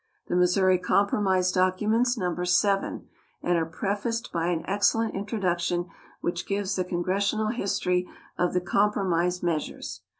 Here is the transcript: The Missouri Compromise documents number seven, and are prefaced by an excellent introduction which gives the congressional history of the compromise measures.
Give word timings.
The 0.29 0.35
Missouri 0.35 0.79
Compromise 0.79 1.51
documents 1.51 2.17
number 2.17 2.43
seven, 2.43 3.07
and 3.43 3.55
are 3.55 3.67
prefaced 3.67 4.31
by 4.33 4.47
an 4.47 4.65
excellent 4.67 5.13
introduction 5.13 5.89
which 6.21 6.47
gives 6.47 6.75
the 6.75 6.83
congressional 6.83 7.49
history 7.49 8.07
of 8.35 8.53
the 8.55 8.61
compromise 8.61 9.43
measures. 9.43 10.01